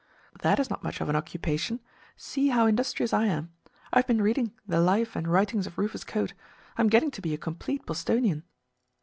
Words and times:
"That 0.39 0.59
is 0.59 0.67
not 0.67 0.81
much 0.83 0.99
of 0.99 1.09
an 1.09 1.15
occupation. 1.15 1.79
See 2.17 2.47
how 2.47 2.65
industrious 2.65 3.13
I 3.13 3.25
am. 3.27 3.53
I 3.93 3.99
have 3.99 4.07
been 4.07 4.19
reading 4.23 4.51
the 4.67 4.79
'Life 4.81 5.15
and 5.15 5.27
Writings 5.27 5.67
of 5.67 5.77
Rufus 5.77 6.03
Choate.' 6.03 6.33
I 6.75 6.81
am 6.81 6.89
getting 6.89 7.11
to 7.11 7.21
be 7.21 7.35
a 7.35 7.37
complete 7.37 7.85
Bostonian." 7.85 8.41